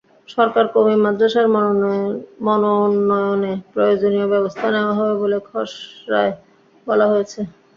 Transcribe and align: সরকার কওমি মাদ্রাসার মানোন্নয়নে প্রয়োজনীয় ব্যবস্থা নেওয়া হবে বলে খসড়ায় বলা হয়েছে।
সরকার 0.29 0.65
কওমি 0.73 0.95
মাদ্রাসার 1.03 1.47
মানোন্নয়নে 2.47 3.53
প্রয়োজনীয় 3.73 4.27
ব্যবস্থা 4.33 4.65
নেওয়া 4.73 4.93
হবে 4.97 5.13
বলে 5.21 5.37
খসড়ায় 5.47 6.33
বলা 6.87 7.05
হয়েছে। 7.11 7.39